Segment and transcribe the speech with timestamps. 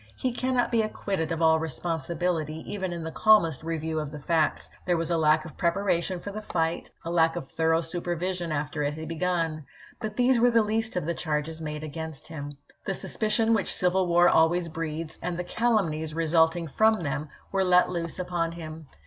[0.15, 4.17] He cannot be ac quitted of all responsibility even in the calmest review of the
[4.17, 8.51] facts; there was a lack of preparation for the fight, a lack of thorough supervision
[8.51, 9.63] after it had begun.
[9.99, 12.57] But these were the least of the charges made against him.
[12.83, 17.63] The suspicions which civil war always breeds, and the calumnies result ing from them, were
[17.63, 18.87] let loose upon him.